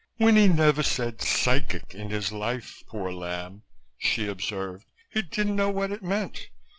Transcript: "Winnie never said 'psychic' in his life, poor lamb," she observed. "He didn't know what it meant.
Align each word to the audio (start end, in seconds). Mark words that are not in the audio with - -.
"Winnie 0.17 0.47
never 0.47 0.81
said 0.81 1.21
'psychic' 1.21 1.93
in 1.93 2.09
his 2.09 2.31
life, 2.31 2.81
poor 2.87 3.11
lamb," 3.11 3.61
she 3.99 4.25
observed. 4.27 4.87
"He 5.11 5.21
didn't 5.21 5.55
know 5.55 5.69
what 5.69 5.91
it 5.91 6.01
meant. 6.01 6.49